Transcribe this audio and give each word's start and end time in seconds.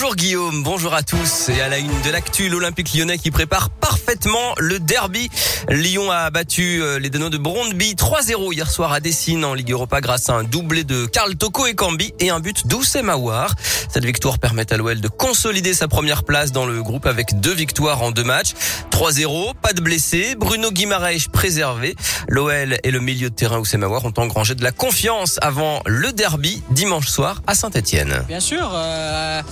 Bonjour 0.00 0.16
Guillaume, 0.16 0.62
bonjour 0.62 0.94
à 0.94 1.02
tous. 1.02 1.50
Et 1.50 1.60
à 1.60 1.68
la 1.68 1.76
une 1.76 2.00
de 2.00 2.10
l'actu, 2.10 2.48
l'Olympique 2.48 2.94
lyonnais 2.94 3.18
qui 3.18 3.30
prépare 3.30 3.68
parfaitement 3.68 4.54
le 4.56 4.78
derby. 4.78 5.28
Lyon 5.68 6.10
a 6.10 6.30
battu 6.30 6.80
euh, 6.80 6.98
les 6.98 7.10
Danois 7.10 7.28
de 7.28 7.36
Brondby 7.36 7.96
3-0 7.96 8.54
hier 8.54 8.70
soir 8.70 8.94
à 8.94 9.00
Dessine 9.00 9.44
en 9.44 9.52
Ligue 9.52 9.72
Europa 9.72 10.00
grâce 10.00 10.30
à 10.30 10.36
un 10.36 10.42
doublé 10.42 10.84
de 10.84 11.04
Karl 11.04 11.36
Toko 11.36 11.66
et 11.66 11.74
Cambi 11.74 12.14
et 12.18 12.30
un 12.30 12.40
but 12.40 12.66
d'Oussem 12.66 13.04
Mawar. 13.04 13.54
Cette 13.90 14.06
victoire 14.06 14.38
permet 14.38 14.72
à 14.72 14.78
l'OL 14.78 15.02
de 15.02 15.08
consolider 15.08 15.74
sa 15.74 15.86
première 15.86 16.24
place 16.24 16.50
dans 16.50 16.64
le 16.64 16.82
groupe 16.82 17.04
avec 17.04 17.38
deux 17.38 17.52
victoires 17.52 18.00
en 18.00 18.10
deux 18.10 18.24
matchs. 18.24 18.54
3-0, 18.92 19.52
pas 19.60 19.74
de 19.74 19.82
blessés, 19.82 20.34
Bruno 20.34 20.70
Guimaraes 20.70 21.28
préservé. 21.30 21.94
L'OL 22.26 22.78
et 22.82 22.90
le 22.90 23.00
milieu 23.00 23.28
de 23.28 23.34
terrain 23.34 23.58
Oussem 23.58 23.80
Mawar 23.82 24.06
ont 24.06 24.14
engrangé 24.16 24.54
de 24.54 24.62
la 24.62 24.72
confiance 24.72 25.38
avant 25.42 25.82
le 25.84 26.10
derby 26.12 26.62
dimanche 26.70 27.08
soir 27.08 27.42
à 27.46 27.54
Saint-Etienne. 27.54 28.24
Bien 28.28 28.40
sûr. 28.40 28.70
Euh, 28.72 29.42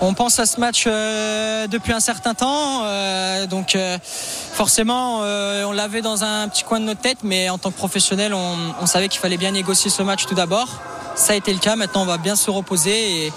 on 0.00 0.14
pense 0.14 0.38
à 0.38 0.46
ce 0.46 0.58
match 0.58 0.84
euh, 0.86 1.66
depuis 1.66 1.92
un 1.92 2.00
certain 2.00 2.34
temps, 2.34 2.82
euh, 2.84 3.46
donc 3.46 3.74
euh, 3.74 3.98
forcément 4.02 5.18
on 5.20 5.72
l'avait 5.72 6.02
dans 6.02 6.24
un 6.24 6.48
petit 6.48 6.64
coin 6.64 6.80
de 6.80 6.84
notre 6.84 7.00
tête, 7.00 7.18
mais 7.22 7.50
en 7.50 7.58
tant 7.58 7.70
que 7.70 7.76
professionnel, 7.76 8.34
on, 8.34 8.86
savait 8.86 9.08
qu'il 9.08 9.20
fallait 9.20 9.36
bien 9.36 9.52
négocier 9.52 9.90
ce 9.90 10.02
match 10.02 10.26
tout 10.26 10.34
d'abord. 10.34 10.68
Ça 11.14 11.34
a 11.34 11.36
été 11.36 11.52
le 11.52 11.58
cas. 11.58 11.76
Maintenant, 11.76 12.02
on 12.02 12.06
va 12.06 12.18
bien 12.18 12.34
se 12.34 12.50
reposer 12.50 13.32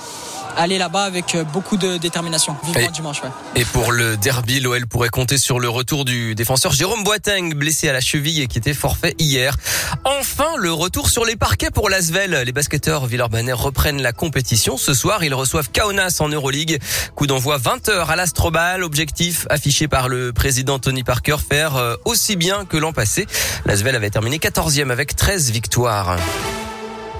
aller 0.57 0.77
là-bas 0.77 1.03
avec 1.03 1.35
euh, 1.35 1.43
beaucoup 1.43 1.77
de 1.77 1.97
détermination. 1.97 2.55
Vivement 2.63 2.87
Et- 2.87 2.91
dimanche, 2.91 3.21
ouais. 3.23 3.29
Et 3.55 3.65
pour 3.65 3.91
le 3.91 4.17
derby, 4.17 4.59
l'OL 4.59 4.85
pourrait 4.87 5.09
compter 5.09 5.37
sur 5.37 5.59
le 5.59 5.69
retour 5.69 6.05
du 6.05 6.35
défenseur 6.35 6.71
Jérôme 6.73 7.03
Boateng, 7.03 7.53
blessé 7.53 7.89
à 7.89 7.93
la 7.93 8.01
cheville 8.01 8.41
et 8.41 8.47
qui 8.47 8.57
était 8.57 8.73
forfait 8.73 9.15
hier. 9.19 9.55
Enfin, 10.05 10.55
le 10.57 10.71
retour 10.71 11.09
sur 11.09 11.25
les 11.25 11.35
parquets 11.35 11.71
pour 11.71 11.89
l'Asvel. 11.89 12.41
Les 12.45 12.51
basketteurs 12.51 13.05
villeurbanais 13.05 13.53
reprennent 13.53 14.01
la 14.01 14.11
compétition. 14.13 14.77
Ce 14.77 14.93
soir, 14.93 15.23
ils 15.23 15.33
reçoivent 15.33 15.69
Kaunas 15.71 16.17
en 16.19 16.29
Euroleague. 16.29 16.79
Coup 17.15 17.27
d'envoi 17.27 17.57
20h 17.57 18.05
à 18.07 18.15
l'Astrobal. 18.15 18.83
Objectif 18.83 19.45
affiché 19.49 19.87
par 19.87 20.09
le 20.09 20.33
président 20.33 20.79
Tony 20.79 21.03
Parker, 21.03 21.37
faire 21.47 21.75
euh, 21.75 21.95
aussi 22.05 22.35
bien 22.35 22.65
que 22.65 22.77
l'an 22.77 22.93
passé. 22.93 23.27
L'Asvel 23.65 23.95
avait 23.95 24.09
terminé 24.09 24.37
14e 24.37 24.91
avec 24.91 25.15
13 25.15 25.51
victoires. 25.51 26.17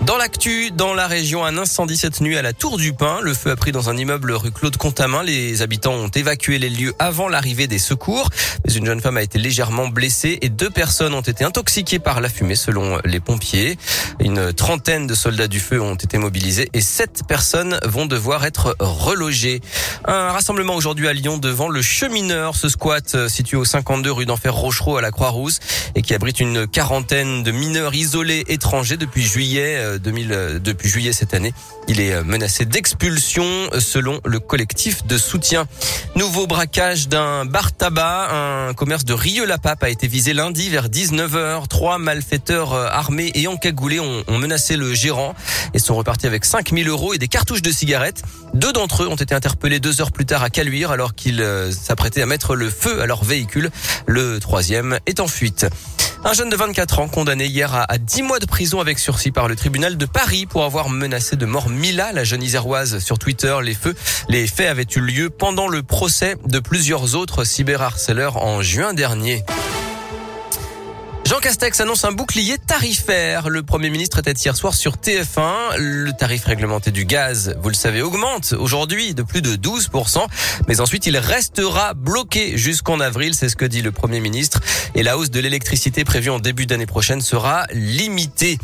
Dans 0.02 0.17
l'actu, 0.17 0.69
dans 0.72 0.94
la 0.94 1.08
région, 1.08 1.45
un 1.45 1.58
incendie 1.58 1.95
cette 1.95 2.19
nuit 2.19 2.36
à 2.36 2.41
la 2.41 2.52
Tour 2.52 2.77
du 2.77 2.91
Pin. 2.91 3.22
Le 3.22 3.33
feu 3.33 3.52
a 3.52 3.55
pris 3.55 3.72
dans 3.72 3.89
un 3.89 3.95
immeuble 3.95 4.33
rue 4.33 4.52
Claude 4.52 4.75
Contamin. 4.75 5.23
Les 5.23 5.61
habitants 5.61 5.94
ont 5.94 6.09
évacué 6.09 6.59
les 6.59 6.69
lieux 6.69 6.94
avant 6.99 7.30
l'arrivée 7.30 7.67
des 7.67 7.80
secours. 7.80 8.30
Mais 8.66 8.73
une 8.73 8.86
jeune 8.86 8.99
femme 8.99 9.16
a 9.16 9.21
été 9.21 9.39
légèrement 9.39 9.88
blessée 9.88 10.39
et 10.41 10.49
deux 10.49 10.69
personnes 10.69 11.14
ont 11.14 11.21
été 11.21 11.45
intoxiquées 11.45 11.99
par 11.99 12.19
la 12.19 12.27
fumée 12.27 12.55
selon 12.55 12.99
les 13.05 13.21
pompiers. 13.21 13.77
Une 14.19 14.52
trentaine 14.52 15.08
de 15.08 15.16
soldats 15.16 15.47
du 15.47 15.61
feu 15.61 15.80
ont 15.80 15.95
été 15.95 16.17
mobilisés 16.17 16.69
et 16.73 16.81
sept 16.81 17.21
personnes 17.25 17.80
vont 17.86 18.05
devoir 18.05 18.45
être 18.45 18.75
relogées. 18.80 19.61
Un 20.05 20.31
rassemblement 20.31 20.75
aujourd'hui 20.75 21.08
à 21.08 21.14
Lyon 21.14 21.38
devant 21.38 21.69
le 21.69 21.81
chemineur, 21.81 22.55
ce 22.55 22.67
squat 22.67 23.16
euh, 23.16 23.30
situé 23.30 23.55
au 23.55 23.64
52 23.64 24.11
rue 24.11 24.25
d'Enfer 24.25 24.53
Rochereau 24.53 24.97
à 24.97 25.02
la 25.02 25.11
Croix-Rousse 25.11 25.59
et 25.95 26.02
qui 26.02 26.14
abrite 26.14 26.41
une 26.41 26.67
quarantaine 26.67 27.44
de 27.44 27.52
mineurs 27.52 27.95
isolés 27.95 28.44
étrangers 28.47 28.97
depuis 28.97 29.23
juillet 29.23 29.83
euh, 29.84 30.00
2000, 30.00 30.31
euh, 30.31 30.59
depuis 30.59 30.89
juillet 30.89 31.14
cette 31.14 31.34
année. 31.34 31.53
Il 31.88 32.00
est 32.00 32.14
euh, 32.14 32.23
menacé 32.23 32.66
d'expulsion 32.66 33.44
euh, 33.44 33.80
selon 33.80 34.20
le 34.26 34.39
collectif 34.39 35.06
de 35.06 35.17
soutien. 35.17 35.66
Nouveau 36.16 36.48
braquage 36.48 37.09
d'un 37.09 37.45
bar 37.45 37.73
tabac, 37.73 38.30
un 38.31 38.73
commerce 38.73 39.04
de 39.04 39.14
Rieux-la-Pape 39.14 39.84
a 39.84 39.89
été 39.89 40.08
visé 40.08 40.34
lundi 40.34 40.70
vers 40.70 40.88
19h. 40.88 41.67
Trois 41.67 41.98
malfaiteurs 41.98 42.73
euh, 42.73 42.88
armés 42.89 43.31
et 43.36 43.48
encagoulés 43.48 44.00
ont, 44.00 44.23
ont 44.28 44.38
menacé 44.38 44.78
le 44.78 44.94
gérant 44.94 45.36
et 45.73 45.80
sont 45.80 45.95
repartis 45.95 46.28
avec 46.28 46.45
5000 46.45 46.88
euros 46.88 47.14
et 47.14 47.17
des 47.17 47.28
cartouches 47.28 47.61
de 47.61 47.72
cigarettes. 47.72 48.23
Deux 48.54 48.72
d'entre 48.72 49.04
eux 49.04 49.08
ont 49.08 49.16
été 49.16 49.36
interpellés 49.36 49.80
deux 49.80 50.02
heures 50.02 50.11
plus 50.11 50.26
tard 50.26 50.44
à 50.44 50.50
Caluire 50.50 50.92
alors 50.92 51.16
qu'ils 51.16 51.42
euh, 51.42 51.72
s'apprêtaient 51.72 52.22
à 52.22 52.26
mettre 52.26 52.56
le 52.56 52.70
feu 52.70 53.02
à 53.02 53.08
leur 53.08 53.23
véhicule. 53.23 53.72
Le 54.06 54.39
troisième 54.39 55.00
est 55.06 55.20
en 55.20 55.28
fuite. 55.28 55.66
Un 56.26 56.31
jeune 56.31 56.50
de 56.50 56.56
24 56.56 56.99
ans 56.99 57.10
condamné 57.10 57.48
hier 57.48 57.73
à 57.73 57.98
10 57.98 58.22
mois 58.22 58.39
de 58.39 58.45
prison 58.45 58.80
avec 58.80 58.98
sursis 58.98 59.32
par 59.32 59.49
le 59.49 59.58
tribunal 59.58 59.73
de 59.73 60.06
Paris 60.06 60.45
pour 60.45 60.64
avoir 60.66 60.89
menacé 60.89 61.36
de 61.36 61.45
mort 61.45 61.70
Mila, 61.70 62.11
la 62.14 62.23
jeune 62.23 62.44
iséroise, 62.44 63.00
sur 63.00 63.17
Twitter. 63.17 63.58
Les 63.64 63.73
feux, 63.73 63.95
les 64.30 64.45
faits 64.45 64.70
avaient 64.70 64.86
eu 64.95 65.00
lieu 65.00 65.30
pendant 65.32 65.67
le 65.67 65.82
procès 65.82 66.38
de 66.45 66.60
plusieurs 66.60 67.16
autres 67.16 67.44
cyberharceleurs 67.44 68.38
en 68.38 68.61
juin 68.61 68.94
dernier. 68.94 69.44
Jean 71.26 71.39
Castex 71.39 71.80
annonce 71.80 72.04
un 72.04 72.11
bouclier 72.11 72.58
tarifaire. 72.58 73.50
Le 73.50 73.64
Premier 73.64 73.89
ministre 73.89 74.20
était 74.20 74.34
hier 74.34 74.56
soir 74.56 74.76
sur 74.76 74.98
TF1. 74.98 75.78
Le 75.78 76.11
tarif 76.11 76.45
réglementé 76.45 76.92
du 76.92 77.05
gaz, 77.05 77.55
vous 77.61 77.70
le 77.70 77.76
savez, 77.76 78.02
augmente 78.02 78.54
aujourd'hui 78.54 79.14
de 79.14 79.23
plus 79.23 79.42
de 79.42 79.55
12%. 79.55 80.20
Mais 80.67 80.82
ensuite, 80.82 81.08
il 81.08 81.17
restera 81.17 81.94
bloqué 81.94 82.58
jusqu'en 82.58 83.00
avril. 83.00 83.34
C'est 83.36 83.50
ce 83.50 83.55
que 83.55 83.66
dit 83.66 83.82
le 83.82 83.92
Premier 83.92 84.20
ministre. 84.20 84.60
Et 84.95 85.04
la 85.04 85.17
hausse 85.17 85.31
de 85.31 85.39
l'électricité 85.39 86.04
prévue 86.04 86.30
en 86.30 86.39
début 86.39 86.65
d'année 86.65 86.86
prochaine 86.86 87.21
sera 87.21 87.65
limitée. 87.73 88.58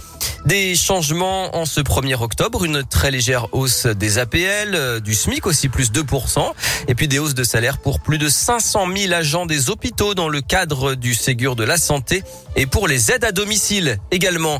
Des 0.45 0.75
changements 0.75 1.55
en 1.55 1.65
ce 1.65 1.81
1er 1.81 2.21
octobre, 2.21 2.63
une 2.63 2.83
très 2.83 3.11
légère 3.11 3.47
hausse 3.51 3.87
des 3.87 4.19
APL, 4.19 4.73
euh, 4.73 4.99
du 4.99 5.13
SMIC 5.15 5.45
aussi 5.47 5.69
plus 5.69 5.91
2%, 5.91 6.53
et 6.87 6.95
puis 6.95 7.07
des 7.07 7.19
hausses 7.19 7.33
de 7.33 7.43
salaire 7.43 7.79
pour 7.79 7.99
plus 7.99 8.17
de 8.17 8.29
500 8.29 8.87
000 8.95 9.13
agents 9.13 9.45
des 9.45 9.69
hôpitaux 9.69 10.13
dans 10.13 10.29
le 10.29 10.41
cadre 10.41 10.95
du 10.95 11.13
Ségur 11.13 11.55
de 11.55 11.63
la 11.63 11.77
santé 11.77 12.23
et 12.55 12.65
pour 12.65 12.87
les 12.87 13.11
aides 13.11 13.23
à 13.23 13.31
domicile 13.31 13.97
également. 14.11 14.59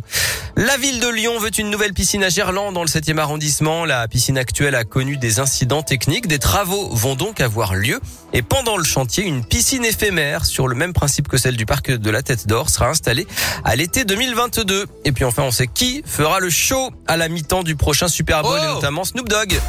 La 0.56 0.78
ville 0.78 1.00
de 1.00 1.08
Lyon 1.08 1.40
veut 1.40 1.52
une 1.58 1.70
nouvelle 1.70 1.94
piscine 1.94 2.24
à 2.24 2.30
Gerland 2.30 2.74
dans 2.74 2.82
le 2.82 2.88
7e 2.88 3.18
arrondissement. 3.18 3.86
La 3.86 4.08
piscine 4.08 4.38
actuelle 4.38 4.76
a 4.76 4.84
connu 4.84 5.18
des 5.18 5.40
incidents 5.40 5.84
techniques. 5.84 6.28
Des 6.28 6.40
travaux 6.40 6.90
vont 6.90 7.16
donc 7.16 7.40
avoir 7.40 7.76
lieu. 7.76 8.00
Et 8.34 8.42
pendant 8.42 8.78
le 8.78 8.84
chantier, 8.84 9.24
une 9.24 9.44
piscine 9.44 9.86
éphémère 9.86 10.46
sur 10.46 10.68
le 10.68 10.76
même 10.76 10.94
principe 10.94 11.28
que 11.28 11.38
celle 11.38 11.56
du 11.56 11.66
parc 11.66 11.92
de 11.92 12.10
la 12.10 12.22
Tête 12.22 12.48
d'Or 12.48 12.70
sera 12.70 12.90
installée 12.90 13.28
à 13.64 13.76
l'été 13.76 14.06
2022. 14.06 14.86
Et 15.06 15.12
puis 15.12 15.24
enfin, 15.24 15.44
on 15.44 15.52
sait 15.52 15.68
qui 15.68 16.04
fera 16.06 16.40
le 16.40 16.50
show 16.50 16.92
à 17.08 17.16
la 17.18 17.30
mi-temps 17.30 17.64
du 17.64 17.76
prochain 17.76 18.08
Super 18.08 18.42
Bowl 18.42 18.60
Oh 18.60 18.64
et 18.64 18.74
notamment 18.74 19.04
Snoop 19.04 19.30
Dogg. 19.30 19.60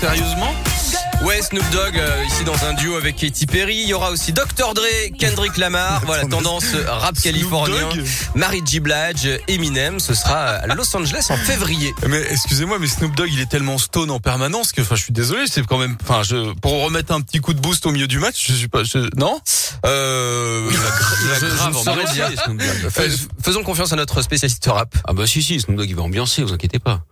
Sérieusement? 0.00 0.52
Ouais, 1.24 1.42
Snoop 1.42 1.68
Dogg 1.72 1.96
euh, 1.98 2.24
ici 2.26 2.44
dans 2.44 2.64
un 2.64 2.74
duo 2.74 2.94
avec 2.96 3.16
Katy 3.16 3.46
Perry. 3.46 3.74
Il 3.82 3.88
y 3.88 3.92
aura 3.92 4.10
aussi 4.12 4.32
Dr 4.32 4.72
Dre, 4.72 4.84
Kendrick 5.18 5.56
Lamar. 5.56 6.00
Voilà, 6.06 6.24
tendance 6.26 6.64
euh, 6.74 6.84
rap 6.88 7.20
californien. 7.20 7.88
Dogg 7.88 8.04
Mary 8.36 8.62
J. 8.64 8.78
Blige, 8.80 9.28
Eminem. 9.48 9.98
Ce 9.98 10.14
sera 10.14 10.36
à 10.36 10.74
Los 10.74 10.96
Angeles 10.96 11.26
en 11.30 11.36
février. 11.36 11.92
Mais 12.06 12.22
excusez-moi, 12.30 12.78
mais 12.78 12.86
Snoop 12.86 13.14
Dogg, 13.16 13.28
il 13.32 13.40
est 13.40 13.50
tellement 13.50 13.78
stone 13.78 14.10
en 14.10 14.20
permanence 14.20 14.70
que, 14.72 14.80
enfin, 14.80 14.94
je 14.94 15.02
suis 15.02 15.12
désolé, 15.12 15.46
c'est 15.50 15.66
quand 15.66 15.78
même, 15.78 15.96
enfin, 16.02 16.22
je, 16.22 16.52
pour 16.60 16.82
remettre 16.84 17.12
un 17.12 17.20
petit 17.20 17.40
coup 17.40 17.52
de 17.52 17.60
boost 17.60 17.84
au 17.86 17.90
milieu 17.90 18.06
du 18.06 18.20
match, 18.20 18.46
je 18.48 18.54
suis 18.54 18.68
pas, 18.68 18.84
je- 18.84 19.10
non? 19.16 19.40
Euh, 19.86 20.68
Il 20.70 20.76
va 20.76 20.86
Je- 21.40 21.46
je 21.46 21.54
grave 21.56 21.74
ne 21.74 21.78
saurais 21.78 22.12
dire. 22.12 22.30
Fais- 22.90 23.08
Faisons 23.42 23.64
confiance 23.64 23.92
à 23.92 23.96
notre 23.96 24.22
spécialiste 24.22 24.64
rap. 24.70 24.94
Ah 25.06 25.12
bah 25.12 25.26
si 25.26 25.42
si, 25.42 25.60
Snoop 25.60 25.76
Dogg 25.76 25.90
il 25.90 25.96
va 25.96 26.02
ambiancer, 26.02 26.42
vous 26.44 26.52
inquiétez 26.52 26.78
pas. 26.78 27.02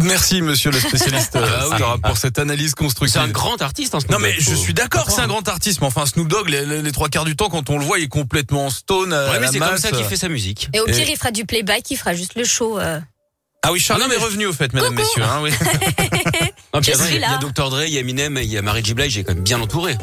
Merci, 0.00 0.40
monsieur 0.42 0.70
le 0.70 0.80
spécialiste 0.80 1.36
euh, 1.36 1.46
Ah 1.72 1.96
pour 2.02 2.16
cette 2.16 2.38
analyse 2.38 2.70
C'est 2.70 2.76
constructive. 2.76 3.20
un 3.20 3.28
grand 3.28 3.60
artiste, 3.60 3.94
hein, 3.94 4.00
Snoop 4.00 4.12
Non 4.12 4.18
mais 4.18 4.32
Dogg, 4.32 4.40
je 4.40 4.54
suis 4.54 4.74
d'accord, 4.74 5.10
c'est 5.10 5.20
un 5.20 5.26
grand 5.28 5.46
artiste, 5.48 5.80
mais 5.80 5.86
enfin 5.86 6.06
Snoop 6.06 6.28
Dogg, 6.28 6.48
les, 6.48 6.64
les- 6.64 6.82
les 6.82 6.92
trois 6.92 7.08
quarts 7.08 7.24
du 7.26 7.36
temps, 7.36 7.48
quand 7.50 7.68
on 7.70 7.78
le 7.78 7.84
voit, 7.84 7.98
il 7.98 8.04
est 8.04 8.08
complètement 8.08 8.70
stone. 8.70 9.12
à 9.12 9.26
Ouais, 9.30 9.32
mais 9.38 9.46
la 9.46 9.52
c'est 9.52 9.58
comme 9.58 9.76
ça 9.76 9.90
qu'il 9.90 10.04
fait 10.04 10.16
sa 10.16 10.28
musique. 10.28 10.68
Et 10.72 10.80
au 10.80 10.86
Et- 10.86 10.92
pire, 10.92 11.08
il 11.08 11.16
fera 11.16 11.30
du 11.30 11.44
playback, 11.44 11.90
il 11.90 11.96
fera 11.96 12.14
juste 12.14 12.34
le 12.36 12.44
show. 12.44 12.78
euh. 12.80 13.00
Ah 13.64 13.70
oui, 13.70 13.78
Charlie 13.78 14.04
Ah 14.10 14.14
est 14.14 14.16
revenu 14.16 14.46
au 14.46 14.52
fait, 14.52 14.72
mesdames, 14.72 14.94
Coucou. 14.96 15.02
messieurs. 15.02 15.22
Hein, 15.22 15.40
oui. 15.42 15.50
Non, 16.74 16.80
puis 16.80 16.90
Je 16.90 16.96
attends, 16.96 17.04
suis 17.04 17.16
il 17.16 17.20
y 17.20 17.24
a- 17.24 17.28
il 17.28 17.30
y 17.32 17.34
a 17.34 17.38
là. 17.38 17.38
Dr 17.38 17.68
Dre, 17.70 17.82
il 17.86 17.92
y 17.92 17.98
a 17.98 18.00
Eminem, 18.00 18.38
il 18.42 18.50
y 18.50 18.56
a 18.56 18.62
Mary 18.62 18.82
J. 18.82 18.94
Blige, 18.94 19.18
est 19.18 19.24
quand 19.24 19.34
même 19.34 19.44
bien 19.44 19.60
entouré. 19.60 19.96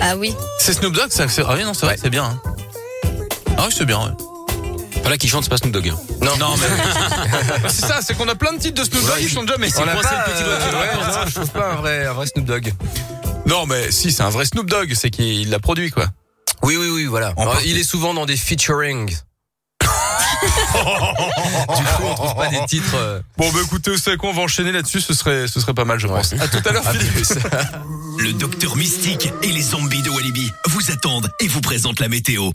Ah 0.00 0.16
oui. 0.16 0.34
c'est 0.58 0.72
Snoop 0.72 0.94
Dogg, 0.94 1.10
ça, 1.10 1.28
c'est, 1.28 1.42
ah 1.46 1.54
oui, 1.54 1.62
non, 1.62 1.74
c'est 1.74 1.84
vrai, 1.86 1.94
Ouais. 1.94 2.00
c'est 2.02 2.08
bien. 2.10 2.24
hein. 2.24 2.42
Ah 3.58 3.66
oui, 3.68 3.74
c'est 3.76 3.84
bien. 3.84 4.00
Ouais. 4.00 4.12
Voilà 5.02 5.18
qui 5.18 5.28
chante, 5.28 5.44
c'est 5.44 5.50
pas 5.50 5.56
Snoop 5.56 5.72
Dogg. 5.72 5.88
hein. 5.88 5.96
Non, 6.20 6.36
Non 6.38 6.54
mais 6.56 6.66
c'est 7.68 7.86
ça, 7.86 8.00
c'est 8.02 8.14
qu'on 8.16 8.28
a 8.28 8.34
plein 8.34 8.52
de 8.54 8.58
titres 8.58 8.80
de 8.82 8.88
Snoop 8.88 9.02
Dogg, 9.04 9.14
Ouais, 9.14 9.22
ils 9.22 9.28
chantent 9.28 9.48
jamais. 9.48 9.68
pas, 9.70 9.80
le 9.84 9.84
petit 9.84 10.02
doigt 10.44 10.52
euh, 10.54 10.80
ouais, 10.80 11.06
non, 11.06 11.26
je 11.26 11.34
trouve 11.34 11.50
pas 11.50 11.72
un 11.72 11.76
vrai, 11.76 12.06
un 12.06 12.12
vrai 12.12 12.26
Snoop 12.26 12.44
Dogg. 12.46 12.72
Non 13.46 13.66
mais 13.66 13.90
si, 13.90 14.12
c'est 14.12 14.22
un 14.22 14.30
vrai 14.30 14.44
Snoop 14.44 14.68
Dogg, 14.70 14.92
c'est 14.94 15.10
qu'il 15.10 15.50
l'a 15.50 15.58
produit 15.58 15.90
quoi. 15.90 16.06
Oui, 16.62 16.76
oui, 16.78 16.88
oui, 16.90 17.04
voilà. 17.06 17.32
Alors, 17.36 17.58
il 17.64 17.76
est 17.76 17.82
souvent 17.82 18.14
dans 18.14 18.24
des 18.24 18.36
featuring. 18.36 19.10
du 19.82 19.88
coup, 21.84 22.04
on 22.04 22.14
trouve 22.14 22.34
pas 22.36 22.48
des 22.48 22.64
titres. 22.66 22.94
euh, 22.94 23.20
Bon 23.36 23.50
bah 23.52 23.58
écoutez, 23.64 23.90
vous 23.90 23.96
savez 23.98 24.16
quoi, 24.16 24.30
on 24.30 24.32
va 24.32 24.42
enchaîner 24.42 24.70
là-dessus, 24.72 25.00
ce 25.00 25.12
serait, 25.14 25.46
ce 25.48 25.58
serait 25.60 25.74
pas 25.74 25.84
mal 25.84 25.98
je 25.98 26.06
pense. 26.06 26.32
À 26.34 26.46
tout 26.48 26.60
à 26.64 26.72
l'heure 26.72 26.84
Philippe. 26.92 27.26
Le 28.18 28.32
docteur 28.32 28.76
Mystique 28.76 29.32
et 29.42 29.48
les 29.48 29.62
zombies 29.62 30.02
de 30.02 30.10
Walibi 30.10 30.50
vous 30.68 30.90
attendent 30.92 31.30
et 31.40 31.48
vous 31.48 31.60
présentent 31.60 32.00
la 32.00 32.08
météo. 32.08 32.50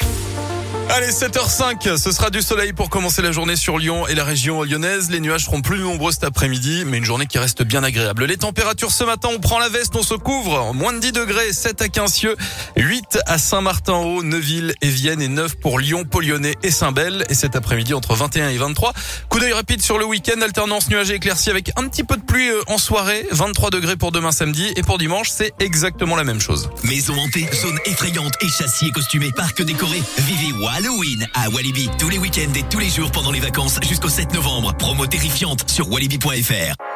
Allez, 0.89 1.09
7h05, 1.09 1.97
ce 1.97 2.11
sera 2.13 2.29
du 2.29 2.41
soleil 2.41 2.71
pour 2.71 2.89
commencer 2.89 3.21
la 3.21 3.33
journée 3.33 3.57
sur 3.57 3.77
Lyon 3.77 4.07
et 4.07 4.15
la 4.15 4.23
région 4.23 4.63
lyonnaise. 4.63 5.11
Les 5.11 5.19
nuages 5.19 5.43
seront 5.43 5.61
plus 5.61 5.79
nombreux 5.79 6.13
cet 6.13 6.23
après-midi, 6.23 6.83
mais 6.85 6.97
une 6.97 7.05
journée 7.05 7.27
qui 7.27 7.37
reste 7.37 7.61
bien 7.61 7.83
agréable. 7.83 8.23
Les 8.23 8.37
températures 8.37 8.91
ce 8.91 9.03
matin, 9.03 9.27
on 9.33 9.39
prend 9.39 9.59
la 9.59 9.67
veste, 9.67 9.95
on 9.97 10.01
se 10.01 10.13
couvre. 10.13 10.73
Moins 10.73 10.93
de 10.93 10.99
10 10.99 11.11
degrés, 11.11 11.51
7 11.51 11.81
à 11.81 11.89
Quincieux, 11.89 12.37
8 12.77 13.19
à 13.25 13.37
Saint-Martin-Haut, 13.37 14.23
Neuville 14.23 14.73
et 14.81 14.87
Vienne 14.87 15.21
et 15.21 15.27
9 15.27 15.57
pour 15.57 15.77
Lyon, 15.77 16.05
Polyonnais 16.05 16.55
et 16.63 16.71
Saint-Bel. 16.71 17.25
Et 17.29 17.35
cet 17.35 17.57
après-midi 17.57 17.93
entre 17.93 18.15
21 18.15 18.49
et 18.49 18.57
23. 18.57 18.93
Coup 19.27 19.39
d'œil 19.39 19.53
rapide 19.53 19.81
sur 19.81 19.99
le 19.99 20.05
week-end, 20.05 20.39
alternance 20.41 20.89
nuages 20.89 21.11
et 21.11 21.15
éclaircies 21.15 21.49
avec 21.49 21.69
un 21.75 21.87
petit 21.89 22.05
peu 22.05 22.15
de 22.15 22.23
pluie 22.23 22.49
euh, 22.49 22.61
en 22.67 22.77
soirée. 22.77 23.27
23 23.31 23.71
degrés 23.71 23.97
pour 23.97 24.13
demain 24.13 24.31
samedi 24.31 24.71
et 24.77 24.83
pour 24.83 24.97
dimanche, 24.97 25.29
c'est 25.29 25.51
exactement 25.59 26.15
la 26.15 26.23
même 26.23 26.39
chose. 26.39 26.69
Maison 26.83 27.13
hantée, 27.13 27.47
zone 27.53 27.77
effrayante 27.85 28.33
et 28.41 28.47
châssis 28.47 28.89
costumé, 28.91 29.31
parc 29.35 29.61
décoré. 29.61 30.01
Vivez 30.19 30.53
Halloween 30.77 31.27
à 31.33 31.49
Walibi 31.49 31.89
tous 31.97 32.07
les 32.07 32.19
week-ends 32.19 32.53
et 32.55 32.61
tous 32.69 32.77
les 32.77 32.89
jours 32.89 33.09
pendant 33.09 33.31
les 33.31 33.39
vacances 33.39 33.79
jusqu'au 33.81 34.09
7 34.09 34.31
novembre. 34.35 34.75
Promo 34.77 35.07
terrifiante 35.07 35.67
sur 35.67 35.91
walibi.fr. 35.91 36.86